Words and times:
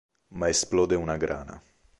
Ma 0.29 0.47
esplode 0.53 0.95
una 1.03 1.15
grana. 1.15 1.61